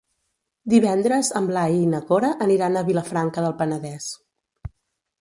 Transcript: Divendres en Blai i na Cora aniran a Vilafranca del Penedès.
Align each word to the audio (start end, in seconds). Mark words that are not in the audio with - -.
Divendres 0.73 1.29
en 1.41 1.51
Blai 1.51 1.77
i 1.83 1.85
na 1.93 2.01
Cora 2.09 2.33
aniran 2.49 2.81
a 2.83 2.87
Vilafranca 2.91 3.49
del 3.49 3.57
Penedès. 3.63 4.13